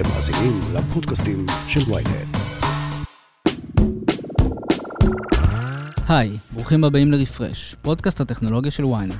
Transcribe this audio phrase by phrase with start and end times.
[0.00, 2.36] אתם מאזינים לפודקאסטים של ויינט.
[6.08, 9.14] היי, ברוכים הבאים לרפרש, פודקאסט הטכנולוגיה של ויינט.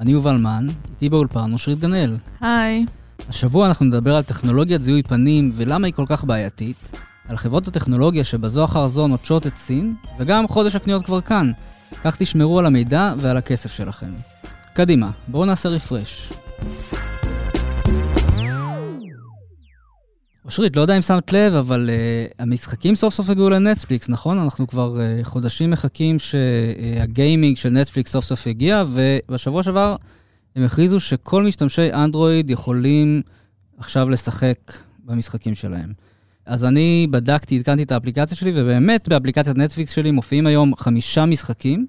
[0.00, 2.16] אני יובל מן, איתי באולפן אושרית גנאל.
[2.40, 2.86] היי.
[3.28, 6.98] השבוע אנחנו נדבר על טכנולוגיית זיהוי פנים ולמה היא כל כך בעייתית,
[7.28, 11.52] על חברות הטכנולוגיה שבזו אחר זו נוטשות את סין, וגם חודש הקניות כבר כאן.
[12.04, 14.10] כך תשמרו על המידע ועל הכסף שלכם.
[14.72, 16.32] קדימה, בואו נעשה רפרש.
[20.44, 24.38] אושרית, לא יודע אם שמת לב, אבל uh, המשחקים סוף סוף הגיעו לנטפליקס, נכון?
[24.38, 29.96] אנחנו כבר uh, חודשים מחכים שהגיימינג uh, של נטפליקס סוף סוף הגיע, ובשבוע שעבר
[30.56, 33.22] הם הכריזו שכל משתמשי אנדרואיד יכולים
[33.78, 34.58] עכשיו לשחק
[35.04, 35.92] במשחקים שלהם.
[36.46, 41.86] אז אני בדקתי, עדכנתי את האפליקציה שלי, ובאמת באפליקציית נטפליקס שלי מופיעים היום חמישה משחקים,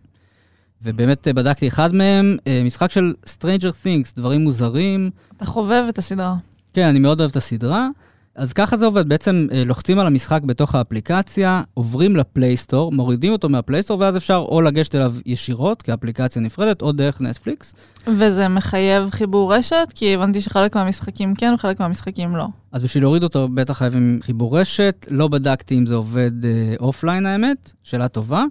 [0.81, 5.09] ובאמת בדקתי אחד מהם, משחק של Stranger Things, דברים מוזרים.
[5.37, 6.35] אתה חובב את הסדרה.
[6.73, 7.87] כן, אני מאוד אוהב את הסדרה.
[8.35, 13.31] אז ככה זה עובד, בעצם אה, לוחצים על המשחק בתוך האפליקציה, עוברים ל-Play Store, מורידים
[13.31, 17.75] אותו מה-Play Store, ואז אפשר או לגשת אליו ישירות כאפליקציה נפרדת, או דרך נטפליקס.
[18.07, 19.87] וזה מחייב חיבור רשת?
[19.95, 22.47] כי הבנתי שחלק מהמשחקים כן וחלק מהמשחקים לא.
[22.71, 26.31] אז בשביל להוריד אותו בטח חייבים חיבור רשת, לא בדקתי אם זה עובד
[26.79, 28.43] offline אה, האמת, שאלה טובה.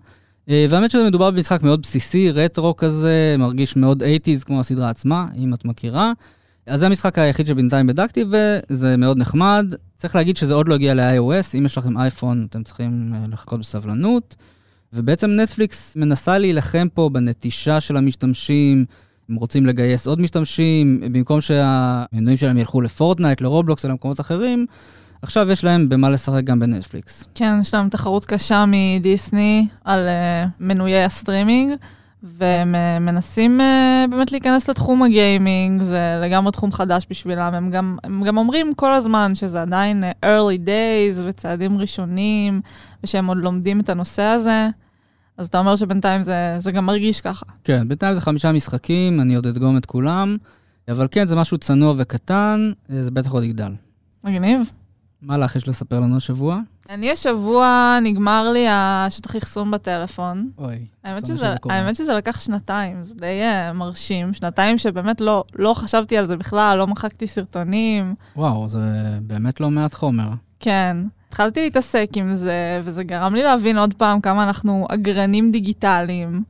[0.48, 5.26] אה, והאמת שזה מדובר במשחק מאוד בסיסי, רטרו כזה, מרגיש מאוד 80's כמו הסדרה עצמה,
[5.36, 6.12] אם את מכירה.
[6.66, 9.74] אז זה המשחק היחיד שבינתיים בדקתי, וזה מאוד נחמד.
[9.96, 13.60] צריך להגיד שזה עוד לא הגיע ל-iOS, אם יש לכם אייפון, אתם צריכים אה, לחכות
[13.60, 14.36] בסבלנות.
[14.92, 18.84] ובעצם נטפליקס מנסה להילחם פה בנטישה של המשתמשים,
[19.28, 24.66] הם רוצים לגייס עוד משתמשים, במקום שהמנויים שלהם ילכו לפורטנייט, לרובלוקס, או למקומות אחרים,
[25.22, 27.28] עכשיו יש להם במה לשחק גם בנטפליקס.
[27.34, 31.74] כן, יש להם תחרות קשה מדיסני על uh, מנויי הסטרימינג.
[32.24, 37.54] והם אה, מנסים uh, באמת להיכנס לתחום הגיימינג, זה לגמרי תחום חדש בשבילם.
[37.54, 42.60] הם גם, הם גם אומרים כל הזמן שזה עדיין uh, early days וצעדים ראשונים,
[43.04, 44.68] ושהם עוד לומדים את הנושא הזה.
[45.36, 47.46] אז אתה אומר שבינתיים זה, זה גם מרגיש ככה.
[47.64, 50.36] כן, בינתיים זה חמישה משחקים, אני עוד אדגום את כולם,
[50.88, 53.72] אבל כן, זה משהו צנוע וקטן, זה בטח עוד יגדל.
[54.24, 54.70] מגניב.
[55.22, 56.60] מה לך יש לספר לנו השבוע?
[56.90, 60.50] אני השבוע, נגמר לי השטח אחסון בטלפון.
[60.58, 64.34] אוי, האמת שזה, שזה האמת שזה לקח שנתיים, זה די uh, מרשים.
[64.34, 68.14] שנתיים שבאמת לא, לא חשבתי על זה בכלל, לא מחקתי סרטונים.
[68.36, 68.78] וואו, זה
[69.22, 70.28] באמת לא מעט חומר.
[70.60, 70.96] כן.
[71.28, 76.42] התחלתי להתעסק עם זה, וזה גרם לי להבין עוד פעם כמה אנחנו אגרנים דיגיטליים.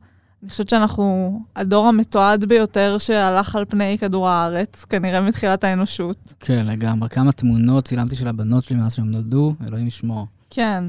[0.45, 6.33] אני חושבת שאנחנו הדור המתועד ביותר שהלך על פני כדור הארץ, כנראה מתחילת האנושות.
[6.39, 7.09] כן, לגמרי.
[7.09, 10.27] כמה תמונות צילמתי של הבנות שלי מאז שהם נולדו, אלוהים ישמור.
[10.49, 10.83] כן.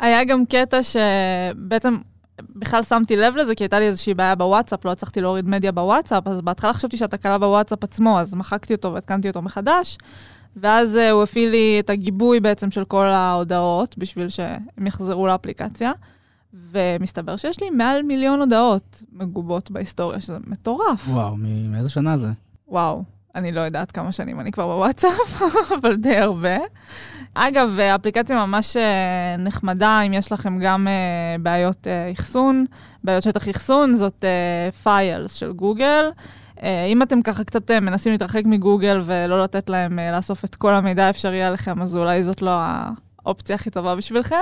[0.00, 1.96] היה גם קטע שבעצם
[2.56, 6.26] בכלל שמתי לב לזה, כי הייתה לי איזושהי בעיה בוואטסאפ, לא הצלחתי להוריד מדיה בוואטסאפ,
[6.26, 9.98] אז בהתחלה חשבתי שהתקלה בוואטסאפ עצמו, אז מחקתי אותו והתקנתי אותו מחדש.
[10.56, 15.92] ואז uh, הוא הפעיל לי את הגיבוי בעצם של כל ההודעות, בשביל שהם יחזרו לאפליקציה.
[16.54, 21.08] ומסתבר שיש לי מעל מיליון הודעות מגובות בהיסטוריה, שזה מטורף.
[21.08, 21.36] וואו,
[21.70, 22.28] מאיזה שנה זה?
[22.68, 25.42] וואו, אני לא יודעת כמה שנים אני כבר בוואטסאפ,
[25.80, 26.56] אבל די הרבה.
[27.34, 32.64] אגב, אפליקציה ממש אה, נחמדה, אם יש לכם גם אה, בעיות אה, אחסון,
[33.04, 34.24] בעיות שטח אחסון, זאת
[34.82, 36.10] פיילס של גוגל.
[36.88, 41.42] אם אתם ככה קצת מנסים להתרחק מגוגל ולא לתת להם לאסוף את כל המידע האפשרי
[41.42, 42.50] עליכם, אז אולי זאת לא
[43.26, 44.36] האופציה הכי טובה בשבילכם.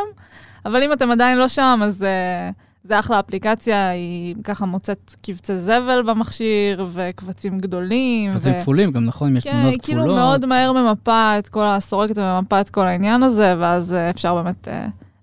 [0.66, 5.58] אבל אם אתם עדיין לא שם, אז uh, זה אחלה אפליקציה, היא ככה מוצאת קבצי
[5.58, 8.32] זבל במכשיר, וקבצים גדולים.
[8.32, 8.58] קבצים ו...
[8.58, 9.28] כפולים גם, נכון?
[9.28, 9.84] אם יש כן, תמונות כפולות.
[9.84, 13.92] כן, היא כאילו מאוד מהר ממפה את כל, הסורקת וממפה את כל העניין הזה, ואז
[13.92, 14.70] uh, אפשר באמת uh,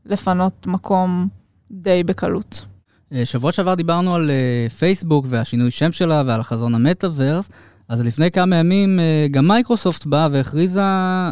[0.05, 1.27] לפנות מקום
[1.71, 2.65] די בקלות.
[3.23, 4.31] שבוע שעבר דיברנו על
[4.77, 7.49] פייסבוק והשינוי שם שלה ועל החזון המטאוורס.
[7.89, 8.99] אז לפני כמה ימים
[9.31, 10.81] גם מייקרוסופט באה והכריזה,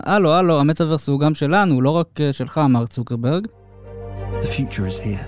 [0.05, 3.47] הלו, הלו, המטאוורס הוא גם שלנו, לא רק שלך, מר צוקרברג.
[4.41, 5.25] The future is here.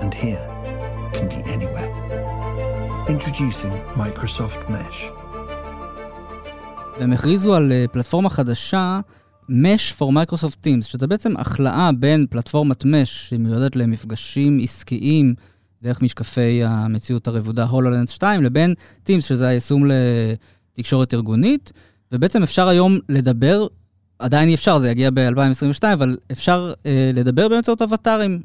[0.00, 0.44] And here
[1.12, 1.90] can be anywhere.
[3.08, 5.24] Introducing Microsoft Mesh.
[6.98, 9.00] והם הכריזו על uh, פלטפורמה חדשה,
[9.50, 15.34] Mesh for Microsoft Teams, שזה בעצם החלאה בין פלטפורמת Mesh, שמיועדת למפגשים עסקיים
[15.84, 18.74] דרך משקפי המציאות הרבודה הולולנס 2, לבין
[19.06, 21.72] Teams, שזה היישום לתקשורת ארגונית,
[22.12, 23.66] ובעצם אפשר היום לדבר
[24.18, 28.42] עדיין אי אפשר, זה יגיע ב-2022, אבל אפשר אה, לדבר באמצעות אבטארים.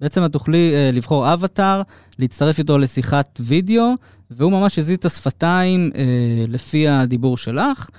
[0.00, 1.82] בעצם את תוכלי אה, לבחור אבטאר,
[2.18, 3.94] להצטרף איתו לשיחת וידאו,
[4.30, 7.90] והוא ממש יזיז את השפתיים אה, לפי הדיבור שלך.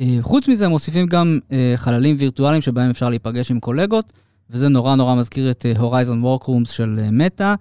[0.00, 4.12] אה, חוץ מזה, מוסיפים גם אה, חללים וירטואליים שבהם אפשר להיפגש עם קולגות,
[4.50, 7.44] וזה נורא נורא מזכיר את Horizon uh, Workrooms של מטא.
[7.44, 7.54] אה,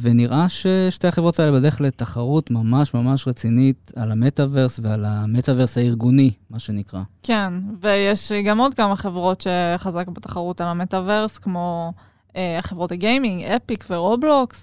[0.00, 6.58] ונראה ששתי החברות האלה בדרך לתחרות ממש ממש רצינית על המטאוורס ועל המטאוורס הארגוני, מה
[6.58, 7.00] שנקרא.
[7.22, 11.92] כן, ויש גם עוד כמה חברות שחזק בתחרות על המטאוורס, כמו
[12.36, 14.62] אה, חברות הגיימינג, אפיק ורובלוקס.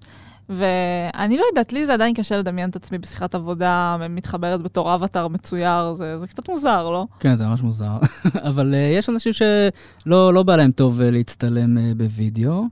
[0.50, 5.28] ואני לא יודעת, לי זה עדיין קשה לדמיין את עצמי בשיחת עבודה מתחברת בתור אבטאר
[5.28, 7.06] מצויר, זה, זה קצת מוזר, לא?
[7.20, 7.98] כן, זה ממש מוזר.
[8.50, 12.64] אבל uh, יש אנשים שלא לא בא להם טוב uh, להצטלם uh, בווידאו,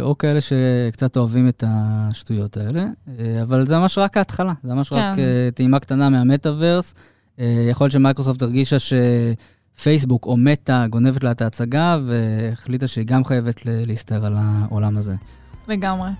[0.00, 3.10] או כאלה שקצת אוהבים את השטויות האלה, uh,
[3.42, 4.96] אבל זה ממש רק ההתחלה, זה ממש כן.
[4.96, 5.20] רק uh,
[5.54, 6.94] טעימה קטנה מהמטאוורס.
[7.70, 8.92] יכול להיות שמייקרוסופט הרגישה ש...
[9.82, 15.14] פייסבוק או מטא גונבת לה את ההצגה והחליטה שהיא גם חייבת להסתער על העולם הזה.
[15.68, 16.10] לגמרי.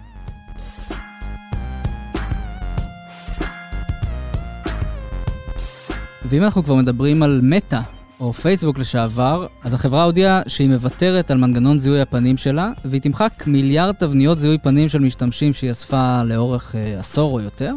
[6.29, 7.81] ואם אנחנו כבר מדברים על מטא,
[8.21, 13.45] או פייסבוק לשעבר, אז החברה הודיעה שהיא מוותרת על מנגנון זיהוי הפנים שלה, והיא תמחק
[13.47, 17.75] מיליארד תבניות זיהוי פנים של משתמשים שהיא אספה לאורך אה, עשור או יותר.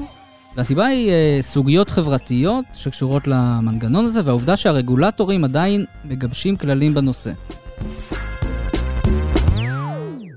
[0.55, 7.31] והסיבה היא אה, סוגיות חברתיות שקשורות למנגנון הזה, והעובדה שהרגולטורים עדיין מגבשים כללים בנושא.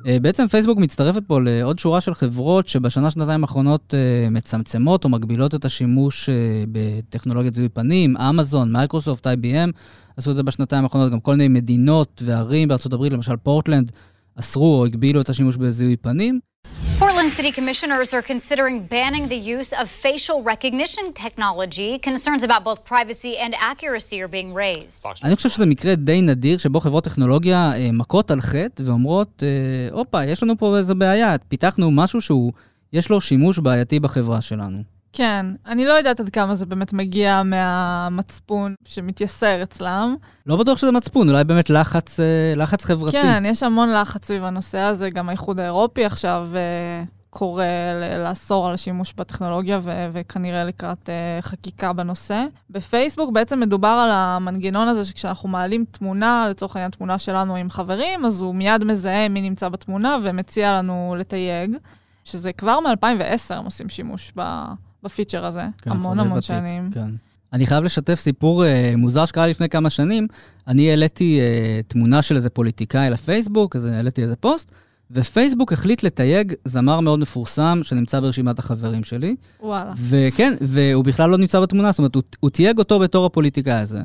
[0.07, 5.55] אה, בעצם פייסבוק מצטרפת פה לעוד שורה של חברות שבשנה-שנתיים האחרונות אה, מצמצמות או מגבילות
[5.55, 6.35] את השימוש אה,
[6.73, 9.71] בטכנולוגיית זיהוי פנים, אמזון, מייקרוסופט, IBM,
[10.17, 13.93] עשו את זה בשנתיים האחרונות, גם כל מיני מדינות וערים הברית, למשל פורטלנד,
[14.37, 16.41] אסרו או הגבילו את השימוש בזיהוי פנים.
[17.23, 21.91] Portland City Commissioners are considering banning the use of facial recognition technology.
[22.11, 25.07] Concerns about both privacy and accuracy are being raised.
[25.25, 29.97] אני חושב שזה מקרה די נדיר שבו חברות טכנולוגיה אה, מכות על חטא ואומרות, אה,
[29.97, 32.53] הופה, יש לנו פה איזה בעיה, פיתחנו משהו שהוא,
[32.93, 34.83] יש לו שימוש בעייתי בחברה שלנו.
[35.13, 40.17] כן, אני לא יודעת עד כמה זה באמת מגיע מהמצפון שמתייסר אצלם.
[40.47, 43.13] לא בטוח שזה מצפון, אולי באמת לחץ, אה, לחץ חברתי.
[43.13, 47.65] כן, יש המון לחץ סביב הנושא הזה, גם האיחוד האירופי עכשיו אה, קורא
[48.19, 52.45] לאסור על השימוש בטכנולוגיה ו- וכנראה לקראת uh, חקיקה בנושא.
[52.71, 58.25] בפייסבוק בעצם מדובר על המנגנון הזה שכשאנחנו מעלים תמונה, לצורך העניין תמונה שלנו עם חברים,
[58.25, 61.77] אז הוא מיד מזהה מי נמצא בתמונה ומציע לנו לתייג,
[62.25, 64.43] שזה כבר מ-2010 הם עושים שימוש ב...
[65.03, 66.91] בפיצ'ר הזה, כן, המון המון ותיק, שנים.
[66.95, 67.11] כן.
[67.53, 68.67] אני חייב לשתף סיפור uh,
[68.97, 70.27] מוזר שקרה לפני כמה שנים.
[70.69, 74.71] אני העליתי uh, תמונה של איזה פוליטיקאי לפייסבוק, אז העליתי איזה פוסט,
[75.11, 79.37] ופייסבוק החליט לתייג זמר מאוד מפורסם שנמצא ברשימת החברים שלי.
[79.61, 79.93] וואלה.
[79.97, 84.01] וכן, והוא בכלל לא נמצא בתמונה, זאת אומרת, הוא, הוא תייג אותו בתור הפוליטיקאי הזה.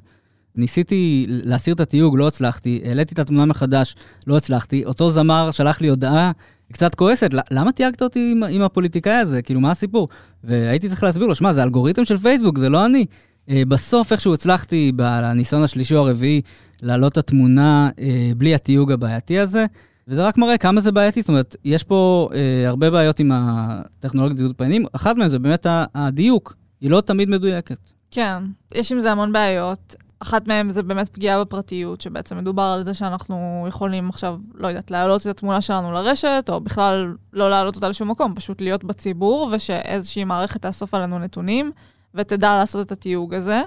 [0.55, 3.95] ניסיתי להסיר את התיוג, לא הצלחתי, העליתי את התמונה מחדש,
[4.27, 4.85] לא הצלחתי.
[4.85, 6.31] אותו זמר שלח לי הודעה
[6.73, 9.41] קצת כועסת, למה תייגת אותי עם, עם הפוליטיקאי הזה?
[9.41, 10.07] כאילו, מה הסיפור?
[10.43, 13.05] והייתי צריך להסביר לו, שמע, זה אלגוריתם של פייסבוק, זה לא אני.
[13.47, 16.41] Uh, בסוף, איכשהו הצלחתי בניסיון השלישי או הרביעי
[16.81, 17.99] להעלות את התמונה uh,
[18.37, 19.65] בלי התיוג הבעייתי הזה,
[20.07, 22.35] וזה רק מראה כמה זה בעייתי, זאת אומרת, יש פה uh,
[22.67, 27.89] הרבה בעיות עם הטכנולוגיות זיהוי פנים, אחת מהן זה באמת הדיוק, היא לא תמיד מדויקת.
[28.11, 28.43] כן,
[28.75, 29.95] יש עם זה המון בעיות.
[30.19, 34.91] אחת מהן זה באמת פגיעה בפרטיות, שבעצם מדובר על זה שאנחנו יכולים עכשיו, לא יודעת,
[34.91, 39.49] להעלות את התמונה שלנו לרשת, או בכלל לא להעלות אותה לשום מקום, פשוט להיות בציבור,
[39.51, 41.71] ושאיזושהי מערכת תאסוף עלינו נתונים,
[42.15, 43.61] ותדע לעשות את התיוג הזה.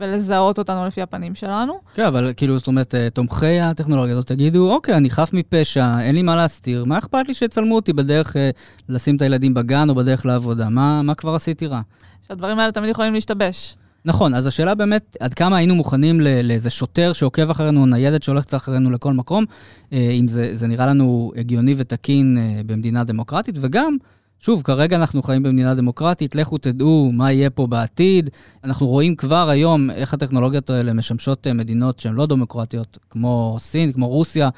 [0.00, 1.78] ולזהות אותנו לפי הפנים שלנו.
[1.94, 6.14] כן, אבל כאילו, זאת אומרת, אה, תומכי הטכנולוגיה הזאת תגידו, אוקיי, אני חף מפשע, אין
[6.14, 8.50] לי מה להסתיר, מה אכפת לי שיצלמו אותי בדרך אה,
[8.88, 10.68] לשים את הילדים בגן או בדרך לעבודה?
[10.68, 11.80] מה, מה כבר עשיתי רע?
[12.28, 13.76] שהדברים האלה תמיד יכולים להשתבש.
[14.06, 18.90] נכון, אז השאלה באמת, עד כמה היינו מוכנים לאיזה שוטר שעוקב אחרינו, ניידת שהולכת אחרינו
[18.90, 19.44] לכל מקום,
[19.92, 23.96] אה, אם זה, זה נראה לנו הגיוני ותקין אה, במדינה דמוקרטית, וגם,
[24.38, 28.30] שוב, כרגע אנחנו חיים במדינה דמוקרטית, לכו תדעו מה יהיה פה בעתיד.
[28.64, 33.92] אנחנו רואים כבר היום איך הטכנולוגיות האלה משמשות אה, מדינות שהן לא דמוקרטיות, כמו סין,
[33.92, 34.48] כמו רוסיה.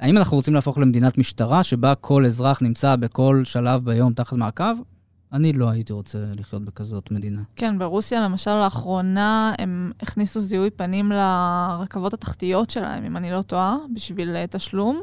[0.00, 4.95] האם אנחנו רוצים להפוך למדינת משטרה, שבה כל אזרח נמצא בכל שלב ביום תחת מעקב?
[5.32, 7.40] אני לא הייתי רוצה לחיות בכזאת מדינה.
[7.56, 13.76] כן, ברוסיה למשל לאחרונה הם הכניסו זיהוי פנים לרכבות התחתיות שלהם, אם אני לא טועה,
[13.94, 15.02] בשביל אה, תשלום.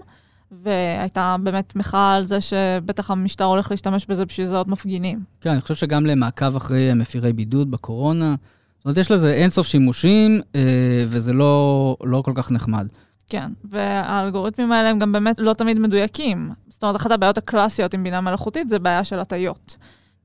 [0.63, 5.23] והייתה באמת מחאה על זה שבטח המשטר הולך להשתמש בזה בשביל זה עוד מפגינים.
[5.41, 8.35] כן, אני חושב שגם למעקב אחרי מפירי בידוד בקורונה,
[8.83, 12.87] זאת אומרת, יש לזה אינסוף שימושים, אה, וזה לא, לא כל כך נחמד.
[13.29, 16.51] כן, והאלגוריתמים האלה הם גם באמת לא תמיד מדויקים.
[16.69, 19.77] זאת אומרת, אחת הבעיות הקלאסיות עם בינה מלאכותית זה בעיה של הטיות.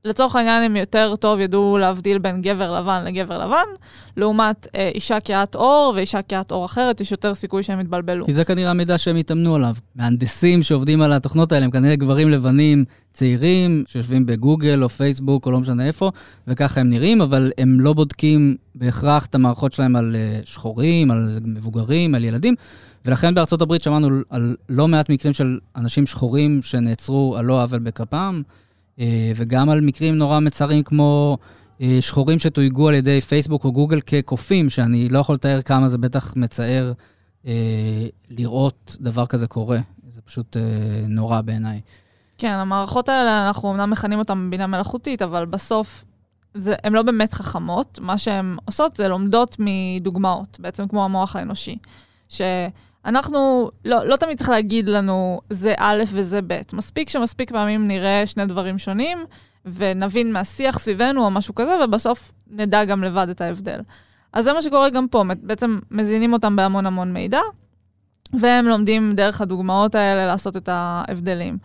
[0.05, 3.65] לצורך העניין הם יותר טוב ידעו להבדיל בין גבר לבן לגבר לבן,
[4.17, 8.25] לעומת אה, אישה כהת עור ואישה כהת עור אחרת, יש יותר סיכוי שהם יתבלבלו.
[8.25, 9.75] כי זה כנראה המידע שהם התאמנו עליו.
[9.95, 15.51] מהנדסים שעובדים על התוכנות האלה הם כנראה גברים לבנים צעירים, שיושבים בגוגל או פייסבוק או
[15.51, 16.11] לא משנה איפה,
[16.47, 21.39] וככה הם נראים, אבל הם לא בודקים בהכרח את המערכות שלהם על אה, שחורים, על
[21.43, 22.55] מבוגרים, על ילדים.
[23.05, 27.79] ולכן בארצות הברית שמענו על לא מעט מקרים של אנשים שחורים שנעצרו על לא עוול
[27.79, 28.41] בכפם,
[29.35, 31.37] וגם על מקרים נורא מצערים כמו
[31.81, 35.97] אה, שחורים שתויגו על ידי פייסבוק או גוגל כקופים, שאני לא יכול לתאר כמה זה
[35.97, 36.93] בטח מצער
[37.45, 39.79] אה, לראות דבר כזה קורה.
[40.07, 40.57] זה פשוט
[41.07, 41.81] נורא בעיניי.
[42.37, 46.05] כן, המערכות האלה, אנחנו אמנם מכנים אותן בינה מלאכותית, אבל בסוף
[46.55, 47.99] הן לא באמת חכמות.
[48.01, 51.77] מה שהן עושות זה לומדות מדוגמאות, בעצם כמו המוח האנושי.
[52.29, 52.41] ש...
[53.05, 56.61] אנחנו, לא, לא תמיד צריך להגיד לנו זה א' וזה ב'.
[56.73, 59.25] מספיק שמספיק פעמים נראה שני דברים שונים,
[59.65, 63.79] ונבין מהשיח סביבנו או משהו כזה, ובסוף נדע גם לבד את ההבדל.
[64.33, 67.39] אז זה מה שקורה גם פה, בעצם מזינים אותם בהמון המון מידע,
[68.39, 71.57] והם לומדים דרך הדוגמאות האלה לעשות את ההבדלים.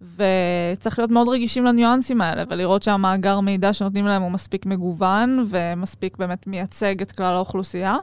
[0.00, 6.16] וצריך להיות מאוד רגישים לניואנסים האלה, ולראות שהמאגר מידע שנותנים להם הוא מספיק מגוון, ומספיק
[6.16, 7.96] באמת מייצג את כלל האוכלוסייה,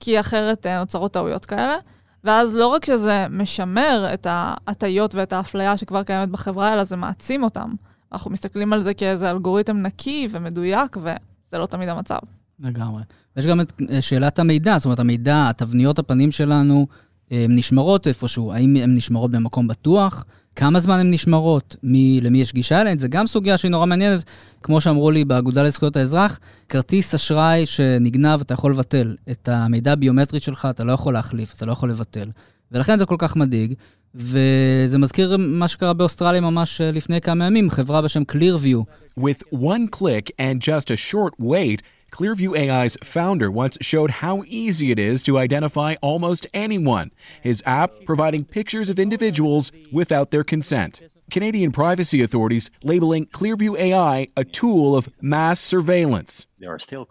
[0.00, 1.76] כי אחרת אה, נוצרות טעויות כאלה.
[2.24, 7.42] ואז לא רק שזה משמר את ההטיות ואת האפליה שכבר קיימת בחברה, אלא זה מעצים
[7.42, 7.74] אותם.
[8.12, 12.18] אנחנו מסתכלים על זה כאיזה אלגוריתם נקי ומדויק, וזה לא תמיד המצב.
[12.60, 13.02] לגמרי.
[13.36, 16.86] יש גם את אה, שאלת המידע, זאת אומרת, המידע, התבניות הפנים שלנו,
[17.30, 18.52] הן אה, נשמרות איפשהו.
[18.52, 20.24] האם הן נשמרות במקום בטוח?
[20.56, 24.24] כמה זמן הן נשמרות, מי, למי יש גישה אליהן, זה גם סוגיה שהיא נורא מעניינת.
[24.62, 29.16] כמו שאמרו לי באגודה לזכויות האזרח, כרטיס אשראי שנגנב, אתה יכול לבטל.
[29.30, 32.30] את המידע הביומטרי שלך אתה לא יכול להחליף, אתה לא יכול לבטל.
[32.72, 33.74] ולכן זה כל כך מדאיג.
[34.14, 38.84] וזה מזכיר מה שקרה באוסטרליה ממש לפני כמה ימים, חברה בשם Clearview.
[39.20, 41.82] With one click and just a short wait,
[42.14, 47.10] Clearview AI's founder once showed how easy it is to identify almost anyone,
[47.42, 51.02] his app providing pictures of individuals without their consent.
[51.30, 56.46] Canadian privacy authorities labeling Clearview AI a tool of mass surveillance.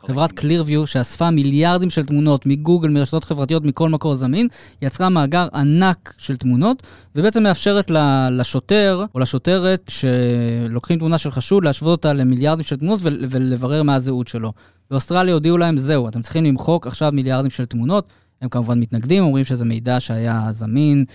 [0.07, 4.47] חברת Clearview, שאספה מיליארדים של תמונות מגוגל, מרשתות חברתיות, מכל מקור זמין,
[4.81, 6.83] יצרה מאגר ענק של תמונות,
[7.15, 7.91] ובעצם מאפשרת
[8.31, 14.27] לשוטר או לשוטרת שלוקחים תמונה של חשוד, להשוות אותה למיליארדים של תמונות ולברר מה הזהות
[14.27, 14.53] שלו.
[14.91, 18.09] באוסטרליה הודיעו להם, זהו, אתם צריכים למחוק עכשיו מיליארדים של תמונות.
[18.41, 21.05] הם כמובן מתנגדים, אומרים שזה מידע שהיה זמין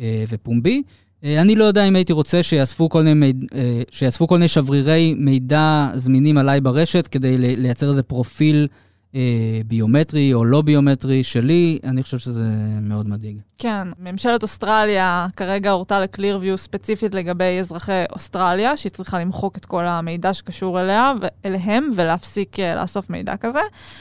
[0.00, 0.82] אה, ופומבי.
[1.24, 5.14] אה, אני לא יודע אם הייתי רוצה שיאספו כל, מיני, אה, שיאספו כל מיני שברירי
[5.16, 8.66] מידע זמינים עליי ברשת כדי לייצר איזה פרופיל
[9.14, 9.20] אה,
[9.66, 12.44] ביומטרי או לא ביומטרי שלי, אני חושב שזה
[12.82, 13.40] מאוד מדאיג.
[13.58, 19.86] כן, ממשלת אוסטרליה כרגע הורתה לקלירביו ספציפית לגבי אזרחי אוסטרליה, שהיא צריכה למחוק את כל
[19.86, 21.12] המידע שקשור אליה,
[21.44, 23.60] אליהם ולהפסיק לאסוף מידע כזה.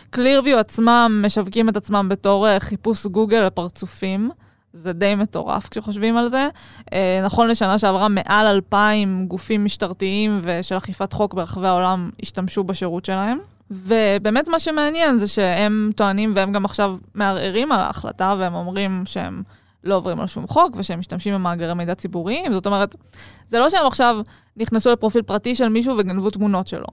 [0.09, 4.31] קלירביו עצמם משווקים את עצמם בתור חיפוש גוגל לפרצופים.
[4.77, 6.49] זה די מטורף כשחושבים על זה.
[6.93, 13.05] אה, נכון לשנה שעברה, מעל 2,000 גופים משטרתיים ושל אכיפת חוק ברחבי העולם השתמשו בשירות
[13.05, 13.37] שלהם.
[13.71, 19.43] ובאמת מה שמעניין זה שהם טוענים, והם גם עכשיו מערערים על ההחלטה, והם אומרים שהם
[19.83, 22.53] לא עוברים על שום חוק, ושהם משתמשים במאגרי מידע ציבוריים.
[22.53, 22.95] זאת אומרת,
[23.47, 24.19] זה לא שהם עכשיו
[24.57, 26.87] נכנסו לפרופיל פרטי של מישהו וגנבו תמונות שלו.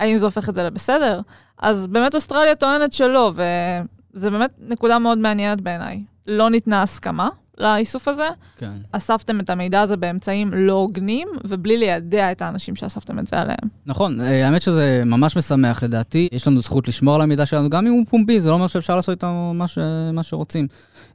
[0.00, 1.20] האם זה הופך את זה לבסדר?
[1.58, 6.02] אז באמת אוסטרליה טוענת שלא, וזה באמת נקודה מאוד מעניינת בעיניי.
[6.28, 8.28] לא ניתנה הסכמה לאיסוף הזה.
[8.56, 8.72] כן.
[8.92, 13.68] אספתם את המידע הזה באמצעים לא הוגנים, ובלי לידע את האנשים שאספתם את זה עליהם.
[13.86, 16.28] נכון, אה, האמת שזה ממש משמח לדעתי.
[16.32, 18.96] יש לנו זכות לשמור על המידע שלנו, גם אם הוא פומבי, זה לא אומר שאפשר
[18.96, 19.78] לעשות איתו מה, ש...
[20.12, 20.66] מה שרוצים.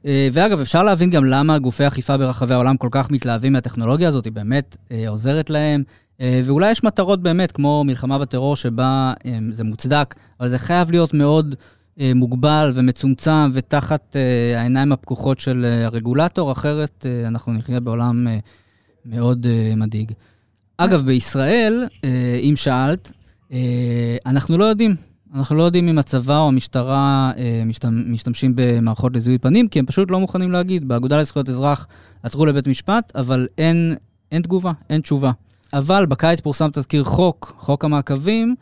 [0.06, 4.24] אה, ואגב, אפשר להבין גם למה גופי אכיפה ברחבי העולם כל כך מתלהבים מהטכנולוגיה הזאת,
[4.24, 5.82] היא באמת אה, עוזרת להם.
[6.44, 9.12] ואולי יש מטרות באמת, כמו מלחמה בטרור, שבה
[9.50, 11.54] זה מוצדק, אבל זה חייב להיות מאוד
[11.98, 18.26] מוגבל ומצומצם ותחת אה, העיניים הפקוחות של אה, הרגולטור, אחרת אנחנו נחיה בעולם
[19.06, 19.46] מאוד
[19.76, 20.12] מדאיג.
[20.76, 21.86] אגב, בישראל,
[22.42, 23.12] אם שאלת,
[24.26, 24.96] אנחנו לא יודעים.
[25.34, 27.32] אנחנו לא יודעים אם הצבא או המשטרה
[28.06, 30.88] משתמשים במערכות לזיהוי פנים, כי הם פשוט לא מוכנים להגיד.
[30.88, 31.86] באגודה לזכויות אזרח
[32.22, 33.96] עתרו לבית משפט, אבל אין,
[34.32, 35.32] אין תגובה, אין תשובה.
[35.72, 38.54] אבל בקיץ פורסם תזכיר חוק, חוק המעקבים,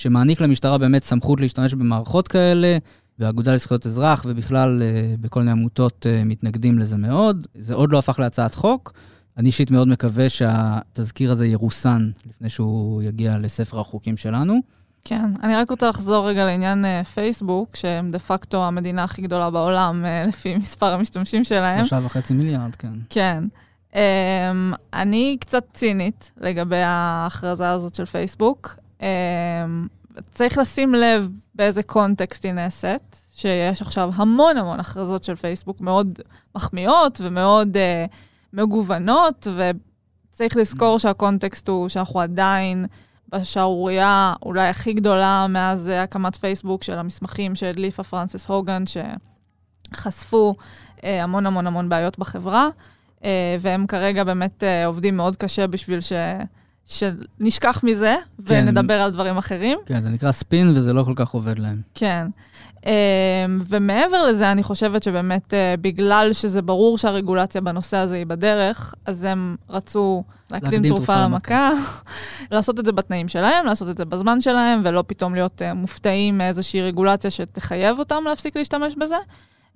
[0.00, 2.78] שמעניק למשטרה באמת סמכות להשתמש במערכות כאלה,
[3.18, 7.46] והאגודה לזכויות אזרח ובכלל אה, בכל מיני עמותות אה, מתנגדים לזה מאוד.
[7.54, 8.92] זה עוד לא הפך להצעת חוק.
[9.36, 14.60] אני אישית מאוד מקווה שהתזכיר הזה ירוסן לפני שהוא יגיע לספר החוקים שלנו.
[15.04, 19.50] כן, אני רק רוצה לחזור רגע לעניין uh, פייסבוק, שהם דה פקטו המדינה הכי גדולה
[19.50, 21.78] בעולם, לפי מספר המשתמשים שלהם.
[21.84, 22.92] שלושה וחצי מיליארד, כן.
[23.10, 23.44] כן.
[23.92, 23.96] Um,
[24.94, 28.80] אני קצת צינית לגבי ההכרזה הזאת של פייסבוק.
[29.00, 29.02] Um,
[30.32, 36.18] צריך לשים לב באיזה קונטקסט היא נעשית, שיש עכשיו המון המון הכרזות של פייסבוק מאוד
[36.54, 38.12] מחמיאות ומאוד uh,
[38.52, 42.86] מגוונות, וצריך לזכור שהקונטקסט הוא שאנחנו עדיין
[43.28, 48.84] בשערורייה אולי הכי גדולה מאז הקמת פייסבוק של המסמכים שהדליפה פרנסס הוגן,
[49.92, 50.54] שחשפו
[50.96, 52.68] uh, המון המון המון בעיות בחברה.
[53.24, 56.12] אה, והם כרגע באמת אה, עובדים מאוד קשה בשביל ש...
[56.90, 58.16] שנשכח מזה
[58.46, 58.64] כן.
[58.66, 59.78] ונדבר על דברים אחרים.
[59.86, 61.80] כן, זה נקרא ספין וזה לא כל כך עובד להם.
[61.94, 62.26] כן.
[62.86, 69.24] אה, ומעבר לזה, אני חושבת שבאמת בגלל שזה ברור שהרגולציה בנושא הזה היא בדרך, אז
[69.24, 71.70] הם רצו להקדים תרופה למכה,
[72.52, 76.82] לעשות את זה בתנאים שלהם, לעשות את זה בזמן שלהם, ולא פתאום להיות מופתעים מאיזושהי
[76.82, 79.16] רגולציה שתחייב אותם להפסיק להשתמש בזה.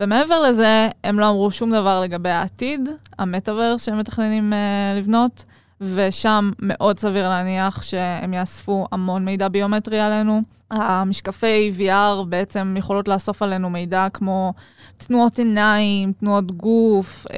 [0.00, 5.44] ומעבר לזה, הם לא אמרו שום דבר לגבי העתיד, המטאוורס שהם מתכננים uh, לבנות,
[5.81, 10.43] ושם מאוד סביר להניח שהם יאספו המון מידע ביומטרי עלינו.
[10.71, 14.54] המשקפי VR בעצם יכולות לאסוף עלינו מידע כמו
[14.97, 17.33] תנועות עיניים, תנועות גוף, uh,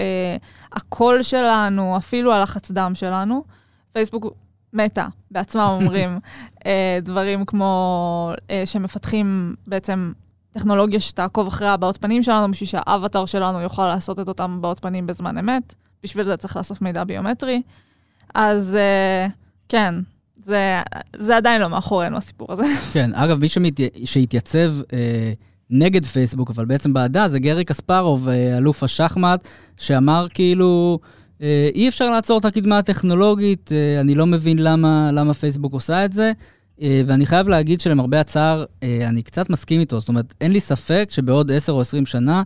[0.72, 3.44] הקול שלנו, אפילו הלחץ דם שלנו.
[3.92, 4.26] פייסבוק
[4.72, 6.18] מתה, בעצמם אומרים
[6.58, 6.62] uh,
[7.02, 10.12] דברים כמו uh, שמפתחים בעצם
[10.50, 15.06] טכנולוגיה שתעקוב אחרי הבעות פנים שלנו, בשביל שהאבטר שלנו יוכל לעשות את אותם הבעות פנים
[15.06, 15.74] בזמן אמת.
[16.02, 17.62] בשביל זה צריך לאסוף מידע ביומטרי.
[18.36, 19.32] אז uh,
[19.68, 19.94] כן,
[20.46, 20.80] זה,
[21.16, 22.64] זה עדיין לא מאחורינו, הסיפור הזה.
[22.92, 23.80] כן, אגב, מי שמת...
[24.04, 25.32] שהתייצב אה,
[25.70, 30.98] נגד פייסבוק, אבל בעצם בעדה, זה גרי קספרוב, אה, אלוף השחמט, שאמר כאילו,
[31.42, 36.12] אה, אי אפשר לעצור את הקדמה הטכנולוגית, אני לא מבין למה, למה פייסבוק עושה את
[36.12, 36.32] זה.
[37.06, 40.00] ואני חייב להגיד שלמרבה הצער, אני קצת מסכים איתו.
[40.00, 42.42] זאת אומרת, אין לי ספק שבעוד 10 או 20 שנה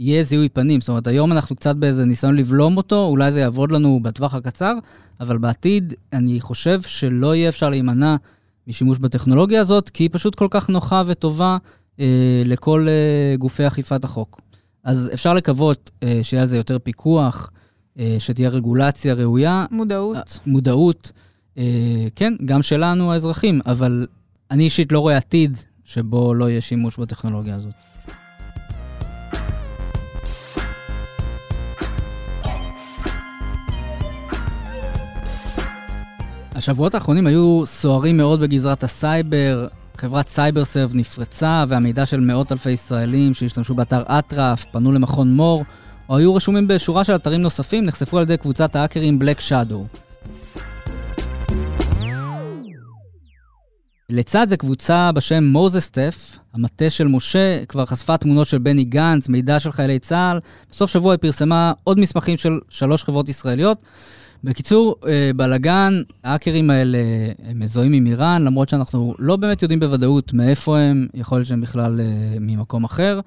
[0.00, 0.80] יהיה זיהוי פנים.
[0.80, 4.74] זאת אומרת, היום אנחנו קצת באיזה ניסיון לבלום אותו, אולי זה יעבוד לנו בטווח הקצר,
[5.20, 8.16] אבל בעתיד אני חושב שלא יהיה אפשר להימנע
[8.68, 11.56] משימוש בטכנולוגיה הזאת, כי היא פשוט כל כך נוחה וטובה
[12.00, 14.40] אה, לכל אה, גופי אכיפת החוק.
[14.84, 17.50] אז אפשר לקוות אה, שיהיה על זה יותר פיקוח,
[17.98, 19.66] אה, שתהיה רגולציה ראויה.
[19.70, 20.16] מודעות.
[20.16, 21.12] אה, מודעות.
[21.58, 24.06] אה, כן, גם שלנו האזרחים, אבל
[24.50, 27.89] אני אישית לא רואה עתיד שבו לא יהיה שימוש בטכנולוגיה הזאת.
[36.60, 39.66] השבועות האחרונים היו סוערים מאוד בגזרת הסייבר.
[39.96, 45.64] חברת סייברסרב נפרצה, והמידע של מאות אלפי ישראלים שהשתמשו באתר אטרף, פנו למכון מור,
[46.08, 49.86] או היו רשומים בשורה של אתרים נוספים, נחשפו על ידי קבוצת האקרים Black Shadow.
[54.10, 59.28] לצד זה קבוצה בשם Moses Staff, המטה של משה, כבר חשפה תמונות של בני גנץ,
[59.28, 60.38] מידע של חיילי צה"ל.
[60.70, 63.82] בסוף שבוע היא פרסמה עוד מסמכים של שלוש חברות ישראליות.
[64.44, 66.98] בקיצור, אה, בלאגן, האקרים האלה
[67.44, 71.60] הם מזוהים עם איראן, למרות שאנחנו לא באמת יודעים בוודאות מאיפה הם, יכול להיות שהם
[71.60, 72.06] בכלל אה,
[72.40, 73.20] ממקום אחר.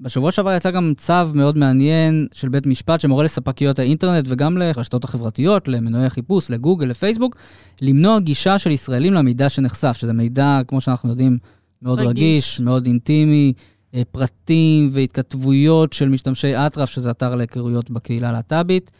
[0.00, 5.04] בשבוע שעבר יצא גם צו מאוד מעניין של בית משפט שמורה לספקיות האינטרנט וגם לרשתות
[5.04, 7.36] החברתיות, למנועי החיפוש, לגוגל, לפייסבוק,
[7.80, 11.38] למנוע גישה של ישראלים למידע שנחשף, שזה מידע, כמו שאנחנו יודעים,
[11.82, 13.52] מאוד רגיש, רגיש מאוד אינטימי,
[13.94, 18.90] אה, פרטים והתכתבויות של משתמשי אטרף, שזה אתר להיכרויות בקהילה הלהט"בית.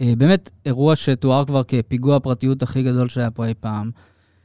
[0.00, 3.90] אה, באמת אירוע שתואר כבר כפיגוע הפרטיות הכי גדול שהיה פה אי פעם.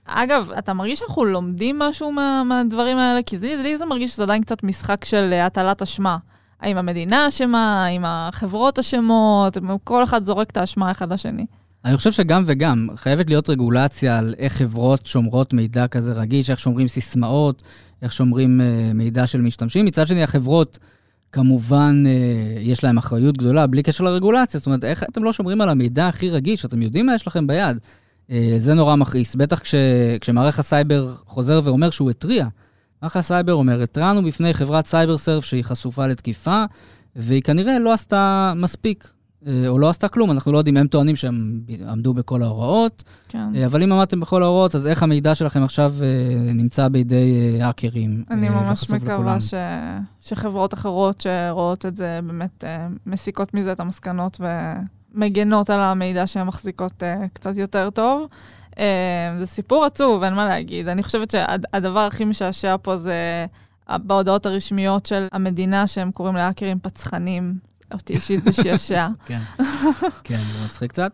[0.06, 3.24] אגב, אתה מרגיש שאנחנו לומדים משהו מה, מהדברים האלה?
[3.26, 6.18] כי לי, לי זה מרגיש שזה עדיין קצת משחק של הטלת אשמה.
[6.60, 11.46] האם המדינה אשמה, האם החברות אשמות, כל אחד זורק את האשמה אחד לשני.
[11.86, 16.60] אני חושב שגם וגם, חייבת להיות רגולציה על איך חברות שומרות מידע כזה רגיש, איך
[16.60, 17.64] שומרים סיסמאות,
[18.02, 19.86] איך שומרים uh, מידע של משתמשים.
[19.86, 20.80] מצד שני, החברות,
[21.34, 24.58] כמובן, uh, יש להן אחריות גדולה, בלי קשר לרגולציה.
[24.58, 26.66] זאת אומרת, איך אתם לא שומרים על המידע הכי רגיש?
[26.66, 27.78] אתם יודעים מה יש לכם ביד.
[28.32, 29.76] אה, זה נורא מכעיס, בטח כש,
[30.22, 32.48] כשמערך הסייבר חוזר ואומר שהוא התריע.
[33.02, 36.64] מערך הסייבר אומר, התרענו בפני חברת סייברסרב שהיא חשופה לתקיפה,
[37.16, 39.10] והיא כנראה לא עשתה מספיק, אה,
[39.68, 43.56] או לא עשתה כלום, אנחנו לא יודעים, הם טוענים שהם עמדו בכל ההוראות, כן.
[43.56, 45.94] אה, אבל אם עמדתם בכל ההוראות, אז איך המידע שלכם עכשיו
[46.54, 49.54] נמצא בידי האקרים אני ממש מקווה ש...
[50.20, 52.64] שחברות אחרות שרואות את זה באמת
[53.06, 54.46] מסיקות מזה את המסקנות ו...
[55.14, 57.04] מגנות על המידע שהן מחזיקות
[57.34, 58.28] קצת יותר טוב.
[59.40, 60.88] זה סיפור עצוב, אין מה להגיד.
[60.88, 63.46] אני חושבת שהדבר הכי משעשע פה זה
[63.90, 67.56] בהודעות הרשמיות של המדינה, שהם קוראים להאקרים פצחנים.
[67.94, 69.08] אותי אישית זה שעשע.
[69.28, 69.40] כן,
[70.24, 71.12] כן, זה מצחיק קצת.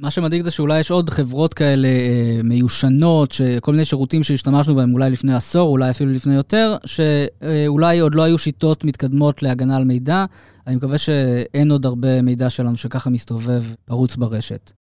[0.00, 4.92] מה שמדאיג זה שאולי יש עוד חברות כאלה אה, מיושנות, כל מיני שירותים שהשתמשנו בהם
[4.92, 9.84] אולי לפני עשור, אולי אפילו לפני יותר, שאולי עוד לא היו שיטות מתקדמות להגנה על
[9.84, 10.24] מידע.
[10.66, 14.72] אני מקווה שאין עוד הרבה מידע שלנו שככה מסתובב פרוץ ברשת.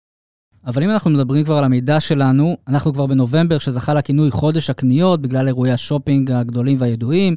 [0.67, 5.23] אבל אם אנחנו מדברים כבר על המידע שלנו, אנחנו כבר בנובמבר, שזכה לכינוי חודש הקניות
[5.23, 7.37] בגלל אירועי השופינג הגדולים והידועים.